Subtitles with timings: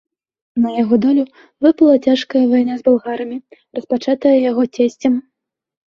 [0.63, 1.23] На яго долю
[1.67, 3.37] выпала цяжкая вайна з балгарамі,
[3.81, 5.13] распачатая яго цесцем.